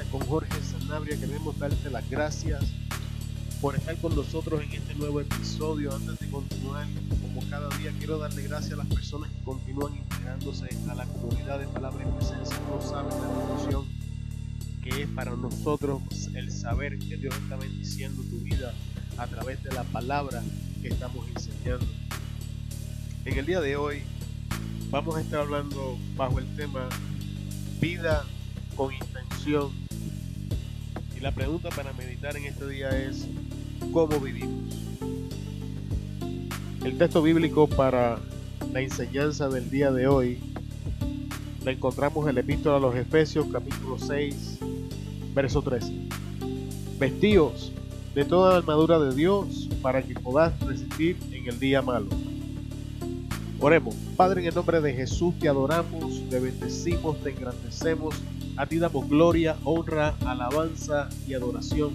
[0.00, 1.18] con Jorge Sanabria.
[1.18, 2.64] Queremos darte las gracias
[3.60, 5.94] por estar con nosotros en este nuevo episodio.
[5.94, 10.66] Antes de continuar, como cada día, quiero darle gracias a las personas que continúan integrándose
[10.88, 12.58] a la comunidad de Palabra y Presencia.
[12.70, 13.84] No saben la bendición
[14.82, 16.00] que es para nosotros
[16.34, 18.72] el saber que Dios está bendiciendo tu vida
[19.18, 20.42] a través de la palabra
[20.80, 21.86] que estamos enseñando.
[23.26, 24.02] En el día de hoy
[24.90, 26.88] vamos a estar hablando bajo el tema
[27.78, 28.24] vida
[28.74, 29.81] con intención.
[31.22, 33.28] La pregunta para meditar en este día es,
[33.92, 34.74] ¿cómo vivimos?
[36.84, 38.18] El texto bíblico para
[38.72, 40.40] la enseñanza del día de hoy
[41.64, 44.58] la encontramos en el epístola a los Efesios capítulo 6,
[45.32, 45.92] verso 13.
[46.98, 47.72] Vestíos
[48.16, 52.08] de toda la armadura de Dios para que podáis resistir en el día malo.
[53.60, 53.94] Oremos.
[54.16, 58.16] Padre, en el nombre de Jesús te adoramos, te bendecimos, te engrandecemos
[58.56, 61.92] a ti damos gloria, honra, alabanza y adoración.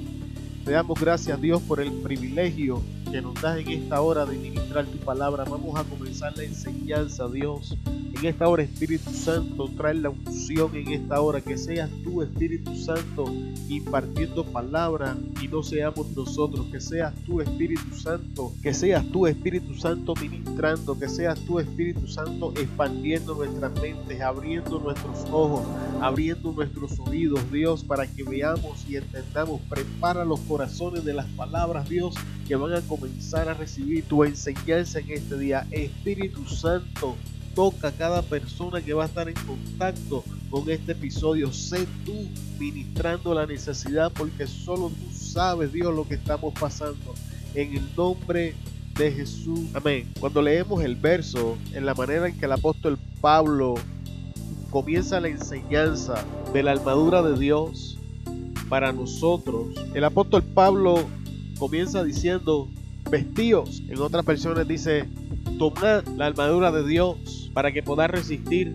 [0.66, 4.86] Te damos gracias Dios por el privilegio que nos das en esta hora de ministrar
[4.86, 5.46] tu palabra.
[5.46, 7.78] Vamos a comenzar la enseñanza, Dios.
[8.20, 11.40] En esta hora, Espíritu Santo, trae la unción en esta hora.
[11.40, 13.26] Que seas tú, Espíritu Santo,
[13.70, 16.66] impartiendo palabra y no seamos nosotros.
[16.72, 18.54] Que seas tú, Espíritu Santo.
[18.64, 20.98] Que seas tú, Espíritu Santo, ministrando.
[20.98, 25.68] Que seas tú, Espíritu Santo, expandiendo nuestras mentes, abriendo nuestros ojos,
[26.02, 29.62] abriendo nuestros oídos, Dios, para que veamos y entendamos.
[29.70, 32.16] Prepara los corazones de las palabras, Dios,
[32.48, 35.68] que van a comenzar a recibir tu enseñanza en este día.
[35.70, 37.16] Espíritu Santo,
[37.58, 41.52] toca a cada persona que va a estar en contacto con este episodio.
[41.52, 42.14] Sé tú
[42.60, 47.16] ministrando la necesidad porque solo tú sabes, Dios, lo que estamos pasando.
[47.56, 48.54] En el nombre
[48.96, 49.62] de Jesús.
[49.74, 50.08] Amén.
[50.20, 53.74] Cuando leemos el verso, en la manera en que el apóstol Pablo
[54.70, 57.98] comienza la enseñanza de la armadura de Dios
[58.70, 61.08] para nosotros, el apóstol Pablo
[61.58, 62.70] comienza diciendo,
[63.10, 63.82] vestíos.
[63.90, 65.10] En otras versiones dice,
[65.58, 68.72] tomad la armadura de Dios para que podáis resistir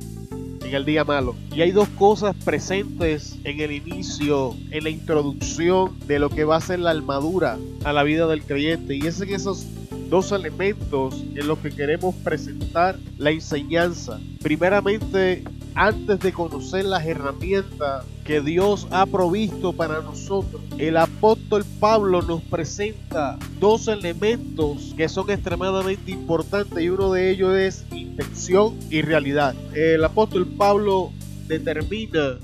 [0.61, 1.37] en el día malo.
[1.55, 6.57] Y hay dos cosas presentes en el inicio, en la introducción de lo que va
[6.57, 8.97] a ser la armadura a la vida del creyente.
[8.97, 9.67] Y es en esos
[10.11, 14.19] dos elementos en los que queremos presentar la enseñanza.
[14.43, 15.45] Primeramente,
[15.75, 22.43] antes de conocer las herramientas que Dios ha provisto para nosotros, el apóstol Pablo nos
[22.43, 29.55] presenta dos elementos que son extremadamente importantes y uno de ellos es intención y realidad.
[29.75, 31.13] El apóstol Pablo
[31.47, 32.39] determina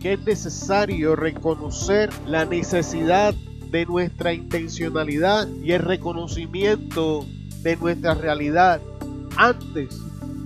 [0.00, 3.34] que es necesario reconocer la necesidad
[3.70, 7.24] de nuestra intencionalidad y el reconocimiento
[7.62, 8.80] de nuestra realidad
[9.36, 9.98] antes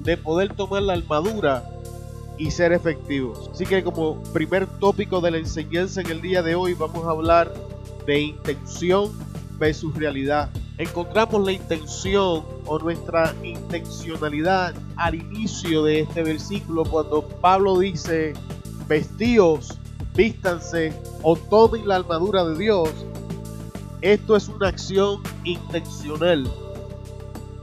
[0.04, 1.64] de poder tomar la armadura
[2.38, 3.50] y ser efectivos.
[3.52, 7.10] Así que como primer tópico de la enseñanza en el día de hoy vamos a
[7.10, 7.52] hablar
[8.06, 9.10] de intención
[9.58, 10.50] versus realidad.
[10.78, 18.34] Encontramos la intención o nuestra intencionalidad al inicio de este versículo cuando Pablo dice,
[18.86, 19.78] vestíos,
[20.14, 20.92] vístanse
[21.22, 22.90] o tomen la armadura de Dios.
[24.02, 26.46] Esto es una acción intencional,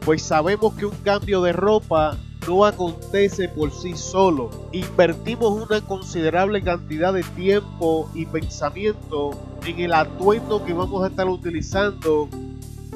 [0.04, 2.18] pues sabemos que un cambio de ropa
[2.48, 4.50] no acontece por sí solo.
[4.72, 9.32] Invertimos una considerable cantidad de tiempo y pensamiento
[9.66, 12.28] en el atuendo que vamos a estar utilizando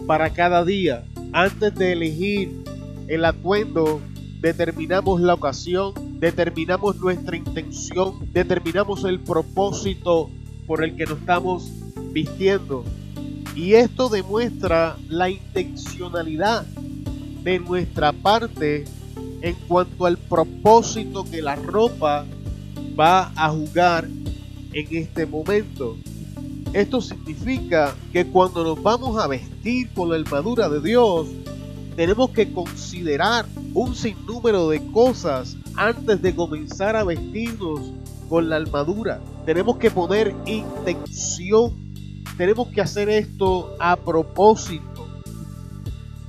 [0.05, 1.05] para cada día.
[1.33, 2.63] Antes de elegir
[3.07, 4.01] el atuendo,
[4.39, 10.29] determinamos la ocasión, determinamos nuestra intención, determinamos el propósito
[10.65, 11.71] por el que nos estamos
[12.11, 12.83] vistiendo.
[13.55, 16.65] Y esto demuestra la intencionalidad
[17.43, 18.85] de nuestra parte
[19.41, 22.25] en cuanto al propósito que la ropa
[22.99, 24.07] va a jugar
[24.73, 25.97] en este momento.
[26.73, 31.27] Esto significa que cuando nos vamos a vestir con la armadura de Dios,
[31.95, 37.79] tenemos que considerar un sinnúmero de cosas antes de comenzar a vestirnos
[38.29, 39.19] con la armadura.
[39.45, 41.73] Tenemos que poner intención.
[42.37, 45.07] Tenemos que hacer esto a propósito.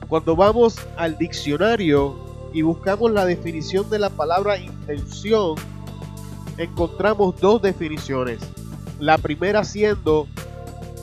[0.08, 5.56] Cuando vamos al diccionario, y buscamos la definición de la palabra intención,
[6.56, 8.40] encontramos dos definiciones.
[8.98, 10.26] La primera siendo,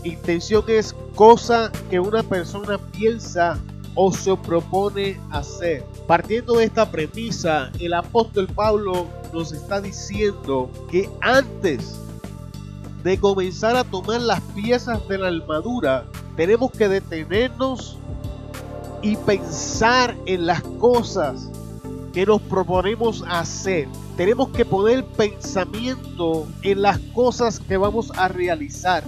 [0.04, 3.58] intención es cosa que una persona piensa
[3.96, 5.84] o se propone hacer.
[6.08, 12.00] Partiendo de esta premisa, el apóstol Pablo nos está diciendo que antes
[13.04, 16.06] de comenzar a tomar las piezas de la armadura,
[16.36, 17.98] tenemos que detenernos
[19.06, 21.52] y pensar en las cosas
[22.12, 23.88] que nos proponemos hacer,
[24.18, 29.04] tenemos que poner pensamiento en las cosas que vamos a realizar.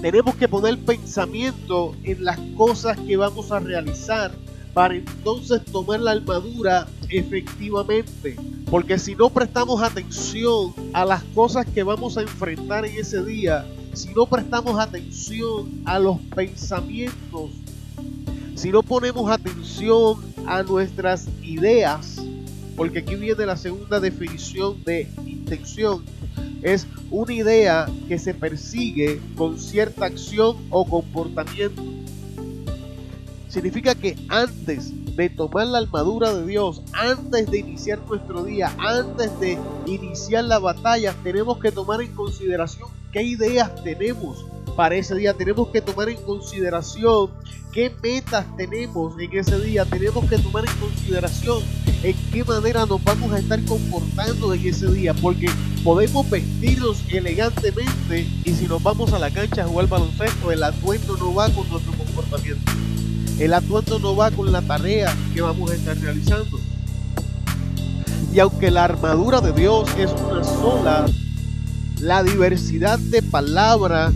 [0.00, 4.30] Tenemos que poner pensamiento en las cosas que vamos a realizar
[4.72, 8.36] para entonces tomar la armadura efectivamente.
[8.70, 13.66] Porque si no prestamos atención a las cosas que vamos a enfrentar en ese día,
[13.92, 17.50] si no prestamos atención a los pensamientos,
[18.58, 22.20] si no ponemos atención a nuestras ideas,
[22.76, 26.04] porque aquí viene la segunda definición de intención,
[26.62, 31.84] es una idea que se persigue con cierta acción o comportamiento.
[33.48, 39.38] Significa que antes de tomar la armadura de Dios, antes de iniciar nuestro día, antes
[39.38, 39.56] de
[39.86, 44.47] iniciar la batalla, tenemos que tomar en consideración qué ideas tenemos
[44.78, 45.34] para ese día.
[45.34, 47.30] Tenemos que tomar en consideración
[47.72, 49.84] qué metas tenemos en ese día.
[49.84, 51.64] Tenemos que tomar en consideración
[52.04, 55.14] en qué manera nos vamos a estar comportando en ese día.
[55.14, 55.50] Porque
[55.82, 61.16] podemos vestirnos elegantemente y si nos vamos a la cancha a jugar baloncesto, el atuendo
[61.16, 62.70] no va con nuestro comportamiento.
[63.40, 66.60] El atuendo no va con la tarea que vamos a estar realizando.
[68.32, 71.06] Y aunque la armadura de Dios es una sola,
[72.00, 74.14] la diversidad de palabras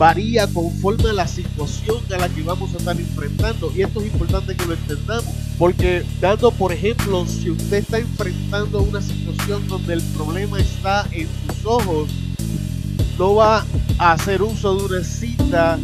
[0.00, 3.70] varía conforme a la situación a la que vamos a estar enfrentando.
[3.76, 5.26] Y esto es importante que lo entendamos.
[5.58, 11.28] Porque dando por ejemplo, si usted está enfrentando una situación donde el problema está en
[11.46, 12.08] sus ojos,
[13.18, 13.66] no va
[13.98, 15.78] a hacer uso de una cita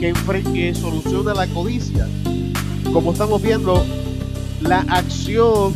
[0.00, 0.12] que,
[0.52, 2.06] que soluciona la codicia.
[2.92, 3.86] Como estamos viendo,
[4.60, 5.74] la acción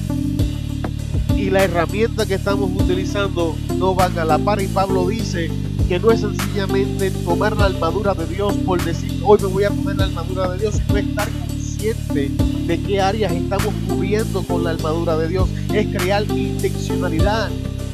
[1.34, 5.50] y la herramienta que estamos utilizando no van a la par y Pablo dice
[5.90, 9.70] que no es sencillamente tomar la armadura de Dios por decir hoy me voy a
[9.70, 12.30] poner la armadura de Dios, sino estar consciente
[12.68, 17.50] de qué áreas estamos cubriendo con la armadura de Dios, es crear intencionalidad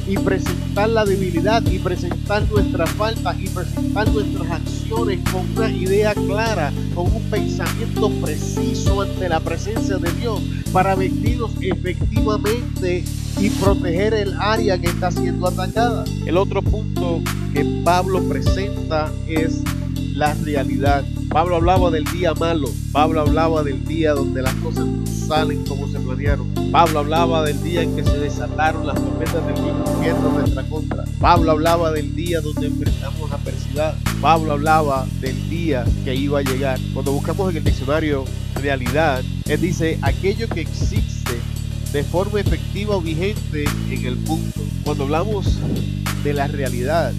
[0.07, 6.13] y presentar la debilidad y presentar nuestras faltas y presentar nuestras acciones con una idea
[6.13, 10.39] clara, con un pensamiento preciso ante la presencia de Dios
[10.71, 13.03] para vestirnos efectivamente
[13.39, 16.03] y proteger el área que está siendo atacada.
[16.25, 17.21] El otro punto
[17.53, 19.61] que Pablo presenta es
[20.13, 21.05] la realidad.
[21.29, 24.87] Pablo hablaba del día malo, Pablo hablaba del día donde las cosas
[25.27, 26.51] salen como se planearon.
[26.71, 31.03] Pablo hablaba del día en que se desataron las tormentas del infierno en nuestra contra.
[31.19, 33.95] Pablo hablaba del día donde enfrentamos adversidad.
[34.21, 36.79] Pablo hablaba del día que iba a llegar.
[36.93, 38.25] Cuando buscamos en el diccionario
[38.55, 41.16] realidad, él dice aquello que existe
[41.97, 44.53] de forma efectiva o vigente en el mundo.
[44.83, 45.57] Cuando hablamos
[46.23, 47.11] de la realidad,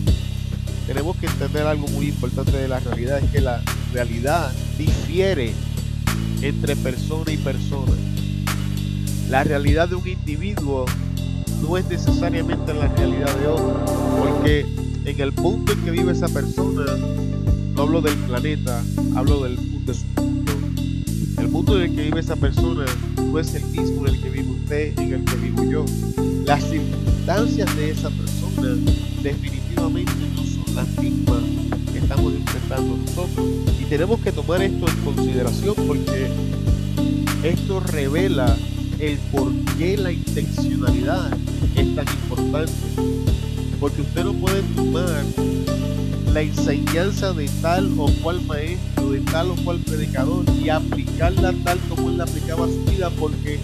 [0.86, 3.60] tenemos que entender algo muy importante de la realidad, es que la
[3.92, 5.52] realidad difiere
[6.42, 7.90] entre persona y persona.
[9.28, 10.84] La realidad de un individuo
[11.60, 13.84] no es necesariamente la realidad de otro,
[14.16, 14.64] porque
[15.04, 16.84] en el punto en que vive esa persona,
[17.74, 18.80] no hablo del planeta,
[19.16, 20.04] hablo del de su.
[21.36, 22.84] El mundo en el que vive esa persona
[23.16, 25.84] no es el mismo en el que vive en el que vivo yo.
[26.44, 28.76] Las circunstancias de esa persona
[29.22, 31.42] definitivamente no son las mismas
[31.90, 33.46] que estamos enfrentando nosotros.
[33.80, 36.28] Y tenemos que tomar esto en consideración porque
[37.44, 38.56] esto revela
[38.98, 41.30] el por qué la intencionalidad
[41.74, 42.72] es tan importante.
[43.80, 45.24] Porque usted no puede tomar
[46.34, 51.78] la enseñanza de tal o cual maestro, de tal o cual predicador y aplicarla tal
[51.88, 53.58] como él la aplicaba a su vida, porque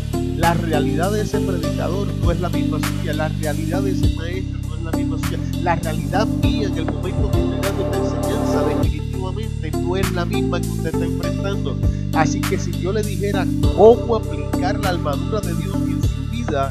[0.45, 4.61] la realidad de ese predicador no es la misma suya, la realidad de ese maestro
[4.69, 7.97] no es la misma suya, la realidad mía en el momento que estoy dando esta
[7.97, 11.79] enseñanza definitivamente no es la misma que usted está enfrentando.
[12.13, 16.71] Así que si yo le dijera cómo aplicar la armadura de Dios en su vida,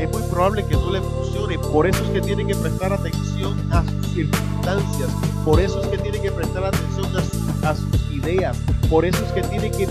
[0.00, 1.56] es muy probable que no le funcione.
[1.60, 5.10] Por eso es que tiene que prestar atención a sus circunstancias.
[5.44, 7.06] Por eso es que tiene que prestar atención
[7.62, 8.56] a, sus ideas.
[8.90, 9.86] Por eso es que tiene que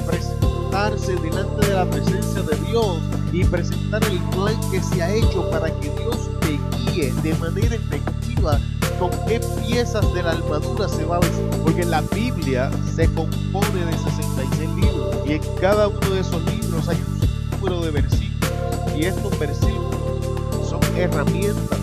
[0.73, 2.97] delante de la presencia de Dios
[3.31, 6.59] y presentar el plan que se ha hecho para que Dios te
[6.91, 8.59] guíe de manera efectiva
[8.97, 11.47] con qué piezas de la armadura se va a vestir.
[11.61, 16.89] Porque la Biblia se compone de 66 libros y en cada uno de esos libros
[16.89, 18.49] hay un número de versículos.
[18.97, 19.95] Y estos versículos
[20.67, 21.79] son herramientas,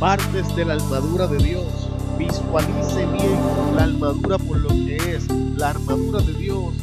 [0.00, 1.88] partes de la armadura de Dios.
[2.18, 3.38] Visualice bien
[3.76, 5.28] la armadura por lo que es.
[5.56, 6.74] La armadura de Dios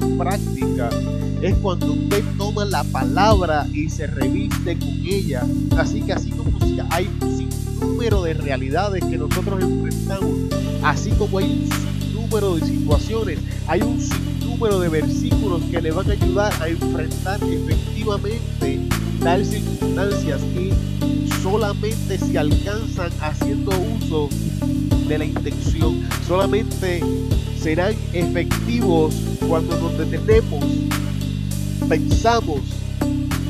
[0.00, 0.90] práctica
[1.40, 5.46] es cuando usted toma la palabra y se reviste con ella.
[5.76, 6.52] Así que así como
[6.90, 10.32] hay un sinnúmero de realidades que nosotros enfrentamos,
[10.82, 14.32] así como hay un sinnúmero de situaciones, hay un sinnúmero
[14.62, 18.78] número de versículos que le van a ayudar a enfrentar efectivamente
[19.20, 20.70] tal circunstancias y
[21.42, 24.28] solamente se alcanzan haciendo uso
[25.08, 26.00] de la intención.
[26.28, 27.02] Solamente
[27.58, 29.14] serán efectivos
[29.48, 30.64] cuando nos detenemos,
[31.88, 32.60] pensamos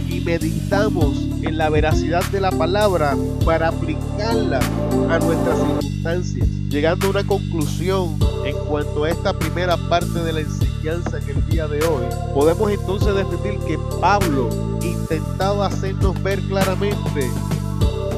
[0.09, 4.61] y meditamos en la veracidad de la palabra para aplicarla
[5.09, 6.49] a nuestras circunstancias.
[6.69, 11.47] Llegando a una conclusión en cuanto a esta primera parte de la enseñanza en el
[11.49, 14.49] día de hoy, podemos entonces decir que Pablo
[14.83, 17.31] intentaba hacernos ver claramente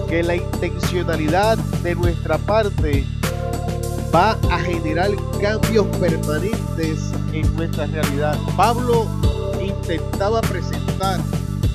[0.09, 3.05] que la intencionalidad de nuestra parte
[4.15, 8.37] va a generar cambios permanentes en nuestra realidad.
[8.57, 9.07] Pablo
[9.63, 11.21] intentaba presentar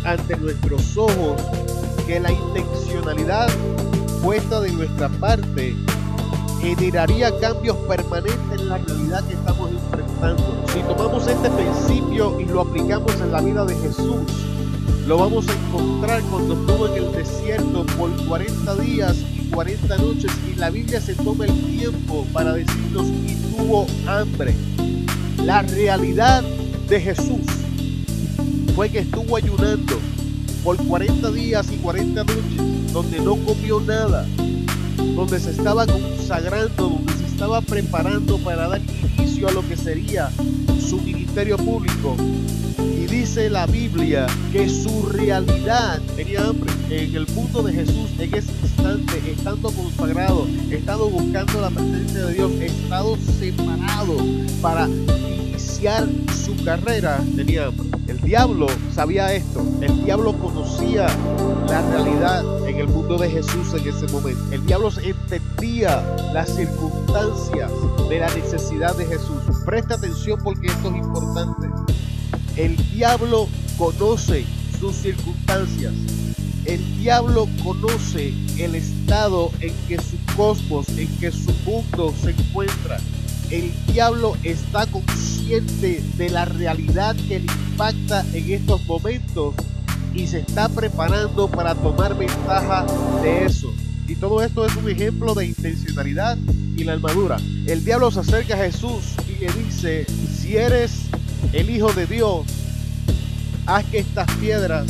[0.03, 1.41] ante nuestros ojos
[2.05, 3.47] que la intencionalidad
[4.21, 5.73] puesta de nuestra parte
[6.59, 10.65] generaría cambios permanentes en la realidad que estamos enfrentando.
[10.73, 14.17] Si tomamos este principio y lo aplicamos en la vida de Jesús,
[15.07, 20.31] lo vamos a encontrar cuando estuvo en el desierto por 40 días y 40 noches
[20.51, 24.53] y la Biblia se toma el tiempo para decirnos y tuvo hambre.
[25.45, 26.43] La realidad
[26.87, 27.41] de Jesús
[28.75, 29.97] fue que estuvo ayunando
[30.63, 34.25] por 40 días y 40 noches donde no comió nada,
[35.15, 38.81] donde se estaba consagrando, donde se estaba preparando para dar
[39.17, 40.29] inicio a lo que sería
[40.79, 42.15] su ministerio público
[43.09, 48.51] dice la Biblia que su realidad tenía hambre en el punto de Jesús en ese
[48.61, 54.15] instante, estando consagrado, estado buscando la presencia de Dios, estado separado
[54.61, 56.07] para iniciar
[56.45, 57.89] su carrera, tenía hambre.
[58.07, 61.07] El diablo sabía esto, el diablo conocía
[61.67, 64.41] la realidad en el mundo de Jesús en ese momento.
[64.51, 67.71] El diablo entendía las circunstancias
[68.07, 69.41] de la necesidad de Jesús.
[69.65, 71.67] Presta atención porque esto es importante.
[72.59, 73.47] El diablo
[73.77, 74.43] conoce
[74.81, 75.93] sus circunstancias.
[76.65, 82.99] El diablo conoce el estado en que su cosmos, en que su mundo se encuentra.
[83.49, 89.55] El diablo está consciente de la realidad que le impacta en estos momentos
[90.13, 92.85] y se está preparando para tomar ventaja
[93.23, 93.73] de eso.
[94.05, 96.37] Y todo esto es un ejemplo de intencionalidad
[96.75, 97.37] y la armadura.
[97.67, 100.05] El diablo se acerca a Jesús y le dice,
[100.41, 101.08] si eres
[101.53, 102.45] el Hijo de Dios,
[103.65, 104.87] haz que estas piedras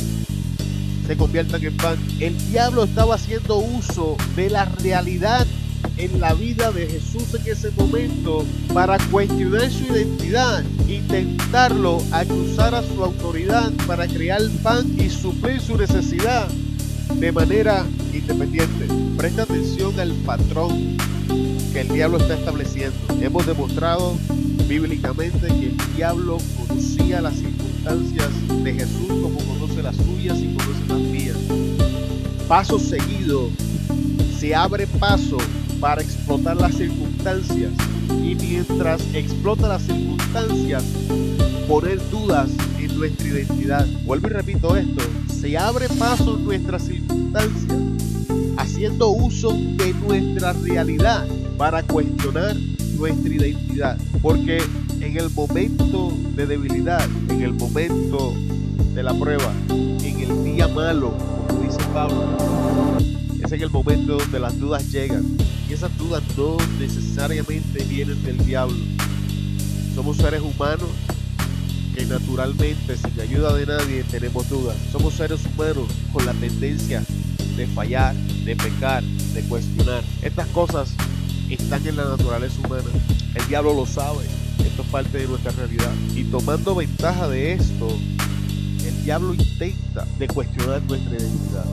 [1.06, 1.98] se conviertan en pan.
[2.20, 5.46] El diablo estaba haciendo uso de la realidad
[5.96, 12.82] en la vida de Jesús en ese momento para cuestionar su identidad, intentarlo acusar a
[12.82, 16.48] su autoridad para crear pan y suplir su necesidad
[17.16, 18.86] de manera independiente.
[19.16, 20.96] Presta atención al patrón
[21.72, 23.09] que el diablo está estableciendo.
[23.20, 24.16] Hemos demostrado
[24.66, 28.30] bíblicamente que el diablo conocía las circunstancias
[28.64, 31.36] de Jesús como conoce las suyas y conoce las mías.
[32.48, 33.50] Paso seguido,
[34.38, 35.36] se abre paso
[35.80, 37.72] para explotar las circunstancias
[38.22, 40.82] y mientras explota las circunstancias,
[41.68, 42.48] poner dudas
[42.78, 43.86] en nuestra identidad.
[44.06, 47.76] Vuelvo y repito esto, se abre paso en nuestras circunstancias,
[48.56, 51.26] haciendo uso de nuestra realidad
[51.58, 52.56] para cuestionar
[53.00, 53.98] nuestra identidad.
[54.22, 54.62] Porque
[55.00, 58.34] en el momento de debilidad, en el momento
[58.94, 61.16] de la prueba, en el día malo,
[61.48, 62.36] como dice Pablo,
[63.42, 65.24] es en el momento donde las dudas llegan.
[65.68, 68.76] Y esas dudas no necesariamente vienen del diablo.
[69.94, 70.88] Somos seres humanos
[71.94, 74.76] que naturalmente, sin ayuda de nadie, tenemos dudas.
[74.92, 77.02] Somos seres humanos con la tendencia
[77.56, 80.02] de fallar, de pecar, de cuestionar.
[80.22, 80.94] Estas cosas
[81.54, 82.88] están en la naturaleza humana.
[83.34, 84.24] El diablo lo sabe.
[84.64, 85.92] Esto es parte de nuestra realidad.
[86.14, 87.88] Y tomando ventaja de esto,
[88.84, 91.64] el diablo intenta de cuestionar nuestra identidad.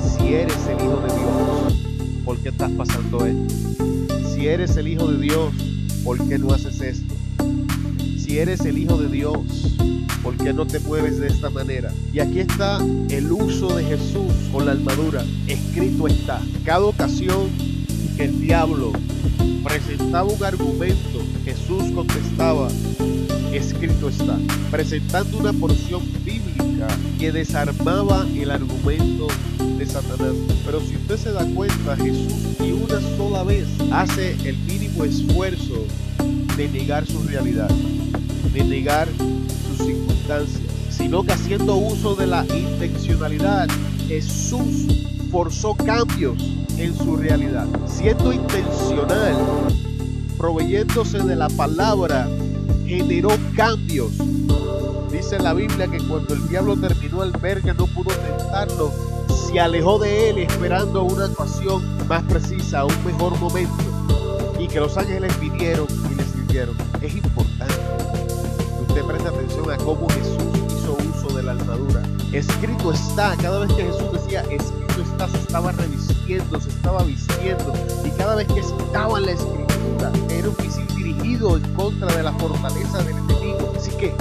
[0.00, 3.54] Si eres el Hijo de Dios, ¿por qué estás pasando esto?
[4.34, 5.54] Si eres el Hijo de Dios,
[6.04, 7.14] ¿por qué no haces esto?
[8.18, 9.76] Si eres el Hijo de Dios,
[10.22, 11.92] ¿por qué no te mueves de esta manera?
[12.12, 12.78] Y aquí está
[13.08, 15.24] el uso de Jesús con la armadura.
[15.46, 16.40] Escrito está.
[16.64, 17.69] Cada ocasión
[18.18, 18.92] el diablo
[19.62, 22.68] presentaba un argumento, Jesús contestaba,
[23.52, 24.38] escrito está,
[24.70, 26.88] presentando una porción bíblica
[27.18, 29.28] que desarmaba el argumento
[29.78, 30.34] de Satanás.
[30.64, 35.86] Pero si usted se da cuenta, Jesús ni una sola vez hace el mínimo esfuerzo
[36.56, 37.70] de negar su realidad,
[38.52, 39.08] de negar
[39.68, 43.68] sus circunstancias, sino que haciendo uso de la intencionalidad,
[44.08, 44.86] Jesús
[45.30, 46.36] forzó cambios
[46.80, 49.36] en su realidad, siendo intencional,
[50.38, 52.26] proveyéndose de la palabra
[52.86, 54.12] generó cambios.
[55.12, 58.90] Dice la Biblia que cuando el diablo terminó el ver que no pudo tentarlo,
[59.28, 63.74] se alejó de él esperando una ocasión más precisa, un mejor momento.
[64.58, 66.76] Y que los ángeles vinieron y le sirvieron.
[67.02, 67.74] Es importante
[68.76, 72.02] que usted preste atención a cómo Jesús hizo uso de la armadura.
[72.32, 74.89] Escrito está, cada vez que Jesús decía escrito
[75.28, 77.72] se estaba revistiendo, se estaba vistiendo.
[78.04, 82.22] Y cada vez que estaba en la escritura, era un misil dirigido en contra de
[82.22, 83.72] la fortaleza del enemigo.
[83.76, 84.14] Así que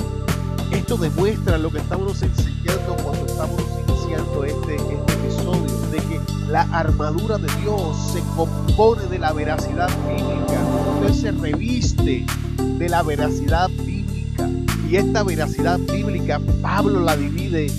[0.72, 6.62] esto demuestra lo que estamos enseñando cuando estamos iniciando este, este episodio, de que la
[6.74, 10.62] armadura de Dios se compone de la veracidad bíblica.
[11.02, 12.26] Usted se reviste
[12.58, 14.50] de la veracidad bíblica.
[14.90, 17.70] Y esta veracidad bíblica, Pablo la divide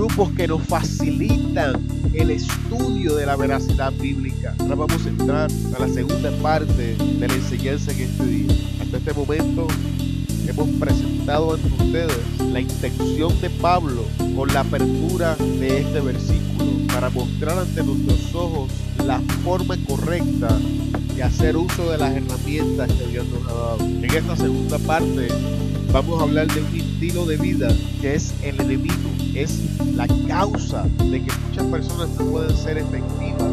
[0.00, 4.54] grupos que nos facilitan el estudio de la veracidad bíblica.
[4.58, 8.54] Ahora vamos a entrar a la segunda parte de la enseñanza en este día.
[8.80, 9.66] Hasta este momento
[10.48, 12.16] hemos presentado ante ustedes
[12.50, 18.70] la intención de Pablo con la apertura de este versículo para mostrar ante nuestros ojos
[19.04, 20.48] la forma correcta
[21.14, 23.80] de hacer uso de las herramientas que Dios nos ha dado.
[23.80, 25.28] En esta segunda parte
[25.92, 27.68] vamos a hablar de un estilo de vida
[28.00, 29.60] que es el enemigo, es
[29.94, 33.52] la causa de que muchas personas no pueden ser efectivas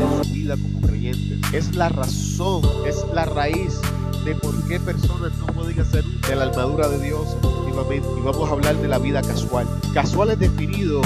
[0.00, 1.40] en su vida como creyentes.
[1.52, 3.80] Es la razón, es la raíz
[4.24, 8.08] de por qué personas no pueden hacer de la armadura de Dios efectivamente.
[8.16, 9.66] Y vamos a hablar de la vida casual.
[9.92, 11.02] Casual es definido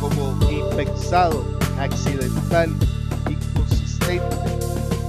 [0.00, 1.44] como impensado,
[1.78, 2.74] accidental,
[3.30, 4.36] inconsistente,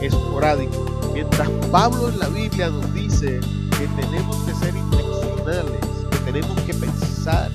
[0.01, 1.11] esporádico.
[1.13, 3.39] Mientras Pablo en la Biblia nos dice
[3.77, 5.79] que tenemos que ser intencionales,
[6.11, 7.51] que tenemos que pensar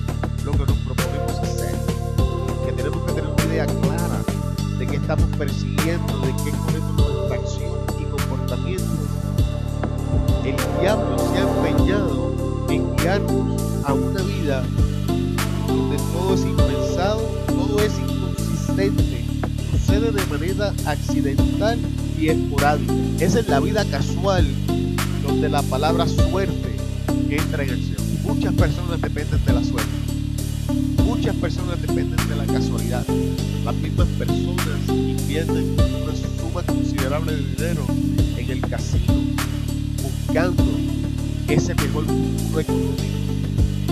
[5.11, 8.85] estamos persiguiendo, de qué ponemos nuestra acción y comportamiento.
[10.45, 14.63] El diablo se ha empeñado en guiarnos a una vida
[15.65, 19.25] donde todo es impensado, todo es inconsistente,
[19.71, 21.79] sucede de manera accidental
[22.19, 22.93] y esporádica.
[23.19, 24.45] Esa es la vida casual
[25.25, 26.77] donde la palabra suerte
[27.31, 27.97] entra en acción.
[28.21, 29.98] Muchas personas dependen de la suerte.
[31.03, 33.05] Muchas personas dependen de la casualidad.
[33.65, 37.85] Las mismas personas invierten una suma considerable de dinero
[38.37, 39.13] en el casino
[40.29, 40.63] buscando
[41.47, 43.03] ese mejor futuro económico,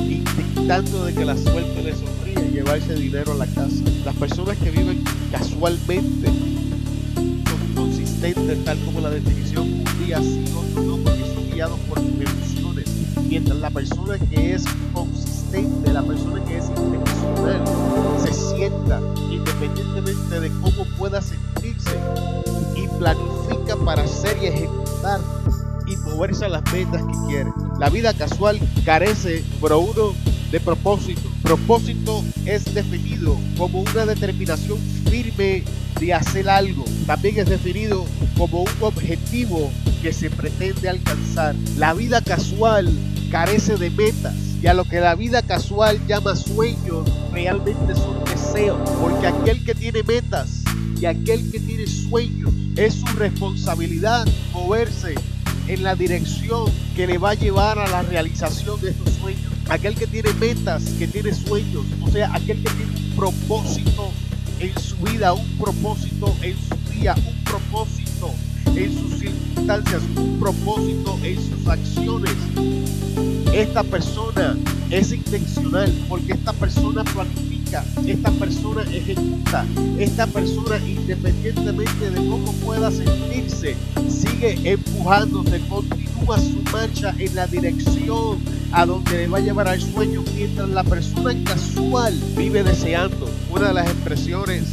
[0.08, 3.84] intentando de que la suerte les sonríe y llevarse dinero a la casa.
[4.06, 6.28] Las personas que viven casualmente
[7.16, 11.98] son consistentes, tal como la definición un día sí, otro no, porque son guiados por
[11.98, 12.86] emociones.
[13.28, 15.37] Mientras la persona que es consistente,
[15.94, 17.64] la persona que es intencional,
[18.24, 21.98] se sienta independientemente de cómo pueda sentirse
[22.76, 25.20] y planifica para hacer y ejecutar
[25.88, 27.52] y moverse a las metas que quiere.
[27.80, 30.14] La vida casual carece, por uno,
[30.52, 31.22] de propósito.
[31.42, 34.78] Propósito es definido como una determinación
[35.10, 35.64] firme
[36.00, 36.86] de hacer algo.
[37.06, 38.06] También es definido
[38.38, 41.56] como un objetivo que se pretende alcanzar.
[41.78, 42.92] La vida casual
[43.30, 48.90] carece de metas y a lo que la vida casual llama sueños realmente son deseos.
[49.00, 50.64] Porque aquel que tiene metas
[51.00, 55.16] y aquel que tiene sueños es su responsabilidad moverse
[55.68, 59.52] en la dirección que le va a llevar a la realización de estos sueños.
[59.70, 64.12] Aquel que tiene metas, que tiene sueños, o sea, aquel que tiene un propósito
[64.60, 68.32] en su vida, un propósito en su día, un propósito
[68.76, 72.32] en sus circunstancias, un propósito en sus acciones.
[73.54, 74.56] Esta persona
[74.90, 79.66] es intencional porque esta persona planifica, esta persona ejecuta,
[79.98, 83.76] esta persona independientemente de cómo pueda sentirse,
[84.08, 88.38] sigue empujándose, continúa su marcha en la dirección
[88.72, 93.30] a donde le va a llevar al sueño, mientras la persona casual vive deseando.
[93.50, 94.64] Una de las expresiones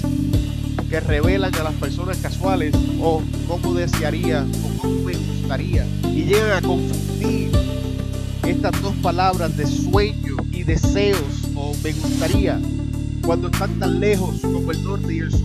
[0.89, 5.87] que revelan a las personas casuales o cómo desearía o cómo me gustaría.
[6.05, 7.51] Y llegan a confundir
[8.47, 12.61] estas dos palabras de sueño y deseos o me gustaría
[13.25, 15.41] cuando están tan lejos como el norte y el sur.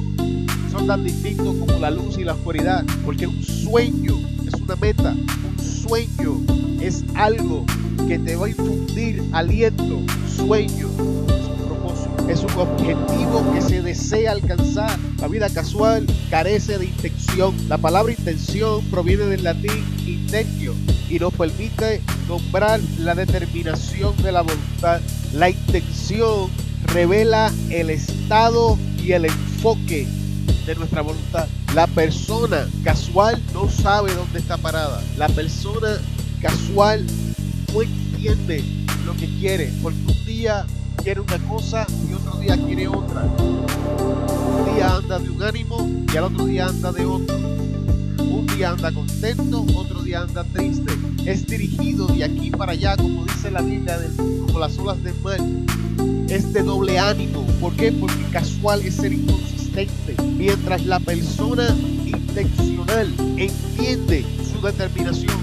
[0.71, 5.13] Son tan distintos como la luz y la oscuridad porque un sueño es una meta
[5.13, 6.41] un sueño
[6.81, 7.65] es algo
[8.07, 9.99] que te va a infundir aliento
[10.35, 10.89] sueño
[12.29, 18.11] es un objetivo que se desea alcanzar la vida casual carece de intención la palabra
[18.11, 20.75] intención proviene del latín intentio
[21.09, 25.01] y nos permite nombrar la determinación de la voluntad.
[25.33, 26.49] La intención
[26.93, 30.07] revela el estado y el enfoque
[30.65, 31.47] de nuestra voluntad.
[31.73, 35.01] La persona casual no sabe dónde está parada.
[35.17, 35.97] La persona
[36.41, 37.05] casual
[37.73, 38.63] no entiende
[39.05, 40.65] lo que quiere, porque un día
[41.01, 43.23] quiere una cosa y otro día quiere otra.
[43.23, 47.37] Un día anda de un ánimo y al otro día anda de otro.
[47.37, 50.93] Un día anda contento, otro día anda triste.
[51.25, 55.39] Es dirigido de aquí para allá, como dice la Biblia, como las olas del mar.
[56.27, 57.45] Es de doble ánimo.
[57.61, 57.91] ¿Por qué?
[57.91, 60.15] Porque casual es ser inconsistente.
[60.37, 61.69] Mientras la persona
[62.05, 65.37] intencional entiende su determinación,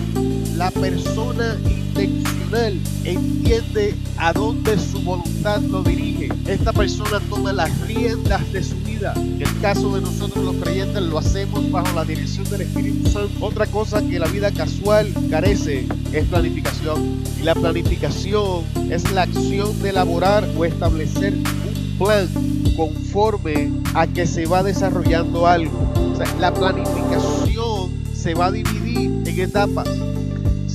[0.57, 1.57] la persona
[2.05, 6.29] intencional entiende a dónde su voluntad lo dirige.
[6.47, 9.15] Esta persona toma las riendas de su vida.
[9.17, 13.45] En el caso de nosotros los creyentes lo hacemos bajo la dirección del Espíritu Santo.
[13.45, 17.23] Otra cosa que la vida casual carece es planificación.
[17.41, 22.29] Y la planificación es la acción de elaborar o establecer un plan
[22.77, 25.93] conforme a que se va desarrollando algo.
[26.13, 29.89] O sea, la planificación se va a dividir en etapas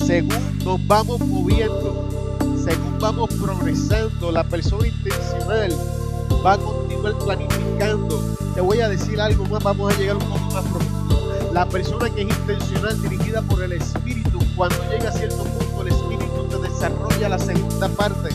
[0.05, 2.07] según nos vamos moviendo,
[2.63, 5.71] según vamos progresando, la persona intencional
[6.45, 8.19] va a continuar planificando.
[8.53, 11.51] Te voy a decir algo más, vamos a llegar un poco más profundo.
[11.53, 15.87] La persona que es intencional, dirigida por el Espíritu, cuando llega a cierto punto, el
[15.89, 18.29] Espíritu te desarrolla la segunda parte.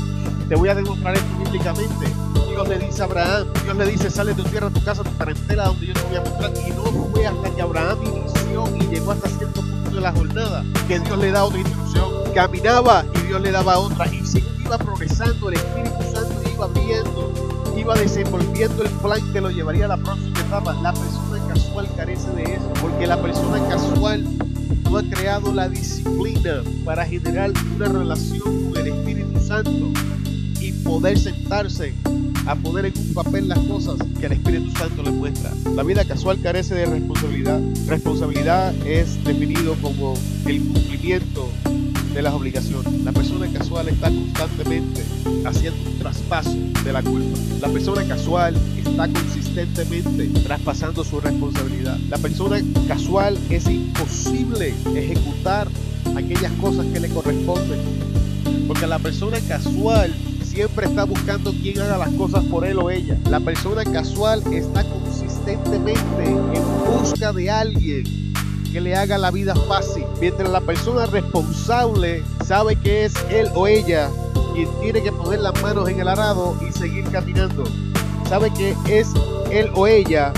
[0.48, 2.06] Te voy a demostrar esto bíblicamente.
[2.48, 5.10] Dios le dice a Abraham, Dios le dice, sale de tu tierra, tu casa, tu
[5.12, 6.52] parentela, donde yo te voy a mostrar.
[6.66, 10.62] Y no fue hasta que Abraham inició y llegó hasta cierto punto de la jornada,
[10.86, 12.04] que Dios le da otra instrucción.
[12.34, 14.06] Caminaba y Dios le daba otra.
[14.12, 17.32] Y se iba progresando, el Espíritu Santo iba abriendo,
[17.76, 20.74] iba desenvolviendo el plan que lo llevaría a la próxima etapa.
[20.82, 24.24] La persona casual carece de eso, porque la persona casual
[24.90, 29.92] no ha creado la disciplina para generar una relación con el Espíritu Santo
[30.60, 31.94] y poder sentarse
[32.46, 35.52] a poner en un papel las cosas que el Espíritu Santo le muestra.
[35.74, 37.60] La vida casual carece de responsabilidad.
[37.86, 40.14] Responsabilidad es definido como
[40.46, 41.48] el cumplimiento
[42.14, 42.92] de las obligaciones.
[43.04, 45.02] La persona casual está constantemente
[45.44, 47.36] haciendo un traspaso de la culpa.
[47.60, 51.98] La persona casual está consistentemente traspasando su responsabilidad.
[52.08, 55.68] La persona casual es imposible ejecutar
[56.16, 57.80] aquellas cosas que le corresponden.
[58.68, 60.14] Porque la persona casual
[60.56, 63.18] siempre está buscando quién haga las cosas por él o ella.
[63.28, 68.32] La persona casual está consistentemente en busca de alguien
[68.72, 70.06] que le haga la vida fácil.
[70.18, 74.08] Mientras la persona responsable sabe que es él o ella
[74.54, 77.64] quien tiene que poner las manos en el arado y seguir caminando.
[78.26, 79.08] Sabe que es
[79.50, 80.32] él o ella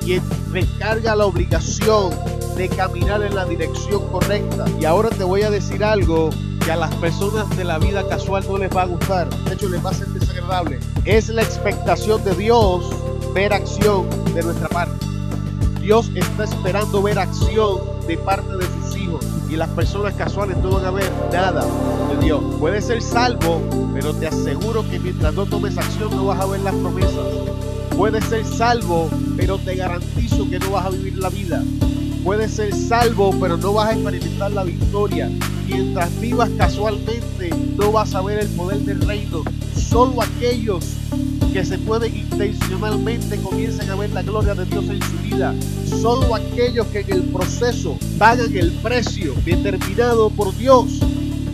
[0.00, 2.10] quien recarga la obligación
[2.56, 4.64] de caminar en la dirección correcta.
[4.80, 6.30] Y ahora te voy a decir algo
[6.64, 9.68] que a las personas de la vida casual no les va a gustar, de hecho
[9.68, 12.88] les va a ser desagradable, es la expectación de Dios
[13.34, 15.06] ver acción de nuestra parte.
[15.80, 20.70] Dios está esperando ver acción de parte de sus hijos y las personas casuales no
[20.70, 21.64] van a ver nada
[22.10, 22.42] de Dios.
[22.60, 23.60] Puedes ser salvo,
[23.92, 27.26] pero te aseguro que mientras no tomes acción no vas a ver las promesas.
[27.96, 31.62] Puedes ser salvo, pero te garantizo que no vas a vivir la vida.
[32.22, 35.28] Puedes ser salvo, pero no vas a experimentar la victoria
[35.72, 39.42] mientras vivas casualmente, no vas a ver el poder del reino.
[39.74, 40.84] Solo aquellos
[41.52, 45.54] que se pueden intencionalmente comiencen a ver la gloria de Dios en su vida.
[45.86, 51.00] Solo aquellos que en el proceso pagan el precio determinado por Dios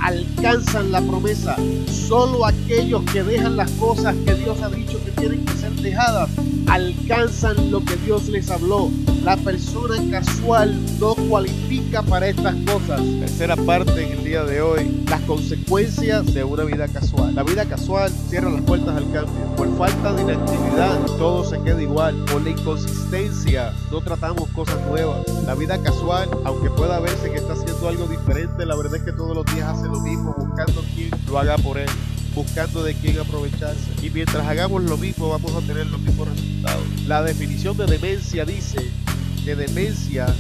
[0.01, 1.57] alcanzan la promesa.
[1.91, 6.31] Solo aquellos que dejan las cosas que Dios ha dicho que tienen que ser dejadas
[6.69, 8.91] alcanzan lo que Dios les habló.
[9.25, 13.01] La persona casual no cualifica para estas cosas.
[13.21, 17.35] Tercera parte en el día de hoy, las consecuencias de una vida casual.
[17.35, 19.55] La vida casual cierra las puertas al cambio.
[19.57, 22.17] Por falta de inactividad, todo se queda igual.
[22.27, 25.27] Por la inconsistencia, no tratamos cosas nuevas.
[25.47, 29.13] La vida casual, aunque pueda verse que está haciendo algo diferente, la verdad es que
[29.13, 31.89] todos los días hace lo mismo, buscando quien lo haga por él
[32.39, 33.91] buscando de quién aprovecharse.
[34.01, 36.85] Y mientras hagamos lo mismo, vamos a tener los mismos resultados.
[37.09, 38.79] La definición de demencia dice
[39.45, 40.33] que demencia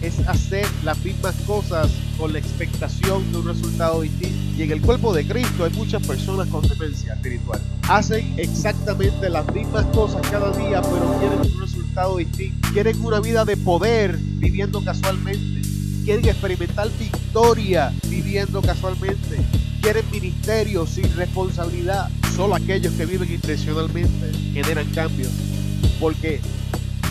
[0.00, 4.36] es hacer las mismas cosas con la expectación de un resultado distinto.
[4.58, 7.60] Y en el cuerpo de Cristo hay muchas personas con demencia espiritual.
[7.88, 12.68] Hacen exactamente las mismas cosas cada día, pero quieren un resultado distinto.
[12.72, 15.62] Quieren una vida de poder viviendo casualmente.
[16.04, 19.38] Quieren experimentar victoria viviendo casualmente
[19.84, 22.08] quieren ministerio sin responsabilidad.
[22.34, 25.30] Solo aquellos que viven intencionalmente generan cambios.
[26.00, 26.40] Porque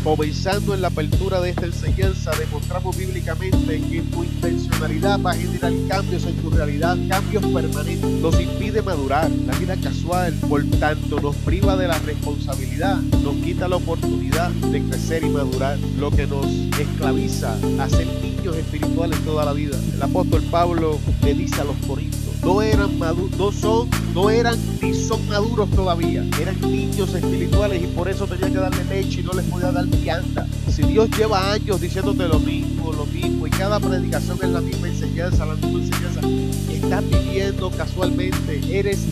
[0.03, 5.71] Comenzando en la apertura de esta enseñanza, demostramos bíblicamente que tu intencionalidad va a generar
[5.87, 8.09] cambios en tu realidad, cambios permanentes.
[8.21, 9.31] Nos impide madurar.
[9.31, 14.83] La vida casual, por tanto, nos priva de la responsabilidad, nos quita la oportunidad de
[14.83, 19.77] crecer y madurar, lo que nos esclaviza a ser niños espirituales toda la vida.
[19.93, 24.57] El apóstol Pablo le dice a los corintios, no eran maduros, no son, no eran
[24.81, 29.23] ni son maduros todavía, eran niños espirituales y por eso tenía que darle leche y
[29.23, 30.47] no les podía dar vianda.
[30.69, 34.87] Si Dios lleva años diciéndote lo mismo, lo mismo, y cada predicación es la misma
[34.87, 36.21] enseñanza, la misma enseñanza,
[36.69, 39.05] estás viviendo casualmente, eres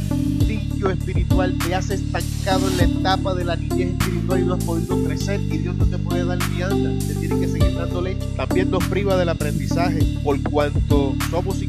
[0.46, 4.64] niño espiritual, te has estancado en la etapa de la niñez espiritual y no has
[4.64, 8.26] podido crecer y Dios no te puede dar vianda, te tiene que seguir dando leche.
[8.36, 11.62] También nos priva del aprendizaje por cuanto somos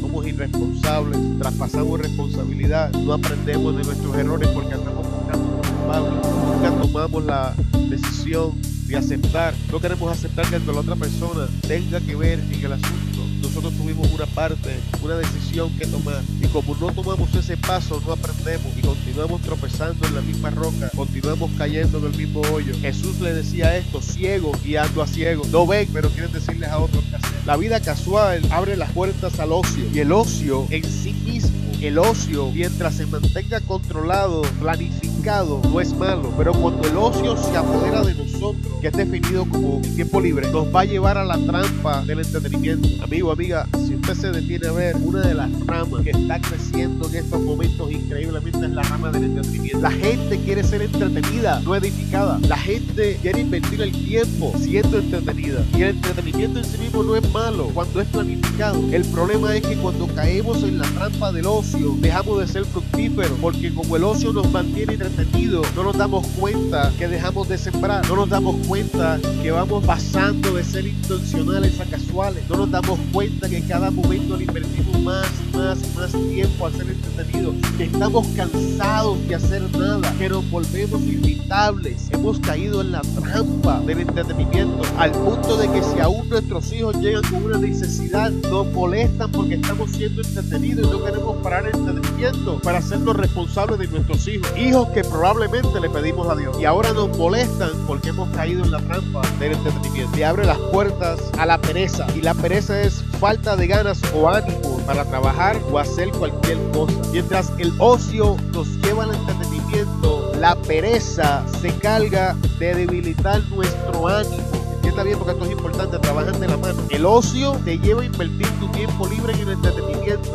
[0.00, 7.24] somos irresponsables, traspasamos responsabilidad, no aprendemos de nuestros errores porque andamos buscando culpables, nunca tomamos
[7.24, 7.54] la
[7.90, 8.52] decisión
[8.86, 13.14] de aceptar, no queremos aceptar que la otra persona tenga que ver en el asunto
[13.54, 16.20] nosotros tuvimos una parte, una decisión que tomar.
[16.42, 20.90] Y como no tomamos ese paso, no aprendemos y continuamos tropezando en la misma roca,
[20.96, 22.74] continuamos cayendo en el mismo hoyo.
[22.80, 25.44] Jesús le decía esto, ciego guiando a ciego.
[25.52, 27.04] No ven, pero quieren decirles a otros.
[27.46, 31.98] La vida casual abre las puertas al ocio y el ocio en sí mismo el
[31.98, 36.32] ocio, mientras se mantenga controlado, planificado, no es malo.
[36.36, 40.74] Pero cuando el ocio se apodera de nosotros, que es definido como tiempo libre, nos
[40.74, 42.88] va a llevar a la trampa del entretenimiento.
[43.02, 47.16] Amigo, amiga, si se detiene a ver una de las ramas que está creciendo en
[47.16, 49.80] estos momentos increíblemente es la rama del entretenimiento.
[49.80, 52.38] La gente quiere ser entretenida, no edificada.
[52.46, 55.64] La gente quiere invertir el tiempo siendo entretenida.
[55.74, 58.82] Y el entretenimiento en sí mismo no es malo cuando es planificado.
[58.92, 63.38] El problema es que cuando caemos en la trampa del ocio, dejamos de ser fructíferos,
[63.40, 68.06] porque como el ocio nos mantiene entretenidos, no nos damos cuenta que dejamos de sembrar,
[68.08, 72.98] no nos damos cuenta que vamos pasando de ser intencionales a casuales, no nos damos
[73.12, 79.26] cuenta que cada momento le invertimos más más más tiempo a ser entretenidos, estamos cansados
[79.28, 85.12] de hacer nada, que nos volvemos irritables, hemos caído en la trampa del entretenimiento, al
[85.12, 89.90] punto de que si aún nuestros hijos llegan con una necesidad, nos molestan porque estamos
[89.90, 94.48] siendo entretenidos y no queremos parar el entretenimiento para hacernos responsables de nuestros hijos.
[94.56, 96.56] Hijos que probablemente le pedimos a Dios.
[96.60, 100.16] Y ahora nos molestan porque hemos caído en la trampa del entretenimiento.
[100.18, 102.06] Y abre las puertas a la pereza.
[102.14, 106.92] Y la pereza es falta de ganas o ánimo para trabajar o hacer cualquier cosa.
[107.10, 114.64] Mientras el ocio nos lleva al entretenimiento, la pereza se carga de debilitar nuestro ánimo
[114.94, 116.80] está bien porque esto es importante, trabajan de la mano.
[116.88, 119.93] El ocio te lleva a invertir tu tiempo libre en el entretenimiento,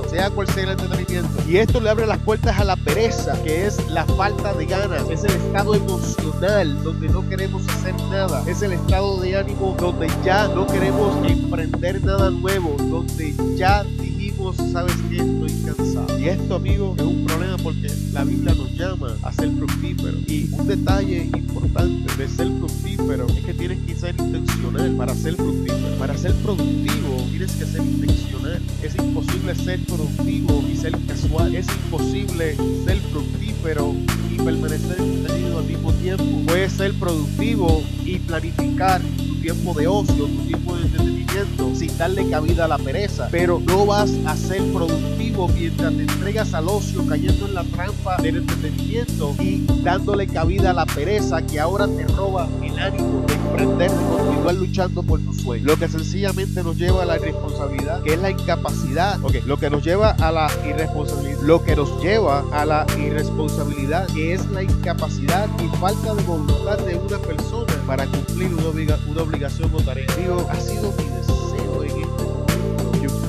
[0.09, 1.29] sea cual sea el entretenimiento.
[1.47, 5.09] Y esto le abre las puertas a la pereza, que es la falta de ganas,
[5.09, 10.09] es el estado emocional donde no queremos hacer nada, es el estado de ánimo donde
[10.23, 13.83] ya no queremos emprender nada nuevo, donde ya
[14.71, 16.19] sabes qué, estoy cansado.
[16.19, 20.21] Y esto, amigo, es un problema porque la Biblia nos llama a ser fructíferos.
[20.27, 25.35] Y un detalle importante de ser fructífero es que tienes que ser intencional para ser
[25.35, 25.97] fructífero.
[25.97, 28.61] Para ser productivo tienes que ser intencional.
[28.81, 31.55] Es imposible ser productivo y ser casual.
[31.55, 33.93] Es imposible ser fructífero
[34.31, 36.23] y permanecer entretenido al mismo tiempo.
[36.45, 39.01] Puedes ser productivo y planificar
[39.51, 43.29] tiempo de ocio, tu tiempo de entretenimiento sin darle cabida a la pereza.
[43.31, 48.17] Pero no vas a ser productivo mientras te entregas al ocio cayendo en la trampa
[48.21, 52.47] del entretenimiento y dándole cabida a la pereza que ahora te roba
[52.79, 55.65] ánimo de emprender, de continuar luchando por tu sueño.
[55.65, 59.23] Lo que sencillamente nos lleva a la irresponsabilidad, que es la incapacidad.
[59.23, 64.07] Okay, lo que nos lleva a la irresponsabilidad, lo que nos lleva a la irresponsabilidad,
[64.07, 68.67] que es la incapacidad y falta de voluntad de una persona para cumplir una,
[69.21, 69.79] obligación o.
[69.79, 71.18] Digo, ha sido mi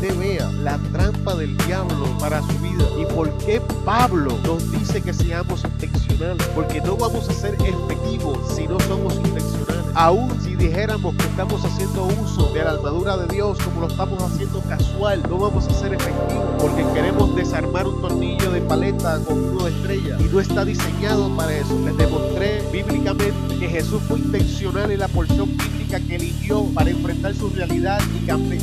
[0.09, 5.13] vea la trampa del diablo para su vida y por qué Pablo nos dice que
[5.13, 9.85] seamos intencionales, porque no vamos a ser efectivos si no somos intencionales.
[9.95, 14.23] Aún si dijéramos que estamos haciendo uso de la armadura de Dios como lo estamos
[14.23, 19.39] haciendo casual, no vamos a ser efectivos porque queremos desarmar un tornillo de paleta con
[19.39, 21.79] uno de estrella y no está diseñado para eso.
[21.85, 25.51] Les demostré bíblicamente que Jesús fue intencional en la porción
[25.99, 28.01] que eligió para enfrentar su realidad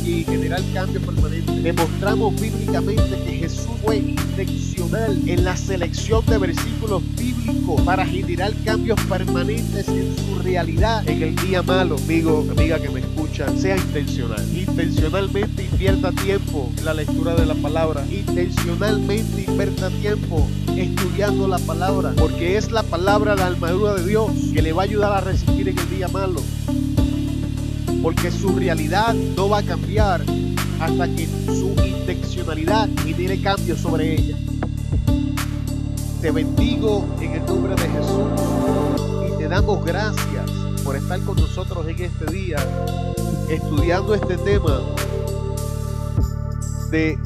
[0.06, 1.52] y, generar cambio permanente.
[1.60, 8.98] Demostramos bíblicamente que Jesús fue intencional en la selección de versículos bíblicos para generar cambios
[9.02, 11.96] permanentes en su realidad en el día malo.
[11.96, 14.42] Amigo, amiga que me escucha sea intencional.
[14.56, 18.06] Intencionalmente invierta tiempo en la lectura de la palabra.
[18.10, 22.14] Intencionalmente invierta tiempo estudiando la palabra.
[22.16, 25.68] Porque es la palabra, la armadura de Dios que le va a ayudar a resistir
[25.68, 26.40] en el día malo.
[28.02, 30.22] Porque su realidad no va a cambiar
[30.80, 34.36] hasta que su intencionalidad genere cambio sobre ella.
[36.20, 40.50] Te bendigo en el nombre de Jesús y te damos gracias
[40.84, 42.56] por estar con nosotros en este día
[43.48, 44.80] estudiando este tema
[46.90, 47.18] de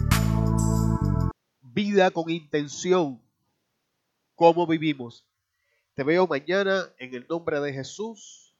[1.62, 3.20] vida con intención,
[4.34, 5.24] cómo vivimos.
[5.94, 8.54] Te veo mañana en el nombre de Jesús.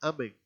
[0.00, 0.41] Amén.